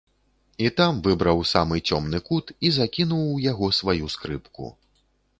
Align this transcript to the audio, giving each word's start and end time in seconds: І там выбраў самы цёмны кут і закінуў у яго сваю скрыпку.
І 0.67 0.69
там 0.77 1.01
выбраў 1.07 1.41
самы 1.49 1.77
цёмны 1.89 2.21
кут 2.29 2.49
і 2.69 2.71
закінуў 2.77 3.23
у 3.35 3.43
яго 3.43 3.69
сваю 3.81 4.09
скрыпку. 4.15 4.71